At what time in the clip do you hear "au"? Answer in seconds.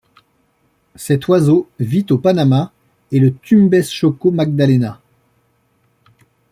2.09-2.17